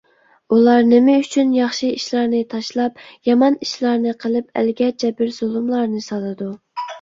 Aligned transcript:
ئۇلار 0.55 0.79
نېمە 0.93 1.17
ئۈچۈن 1.23 1.51
ياخشى 1.57 1.89
ئىشلارنى 1.97 2.39
تاشلاپ، 2.53 3.03
يامان 3.31 3.59
ئىشلارنى 3.67 4.15
قىلىپ، 4.25 4.49
ئەلگە 4.63 4.89
جەبىر- 5.05 5.31
زۇلۇملارنى 5.37 6.03
سالىدۇ؟ 6.09 6.51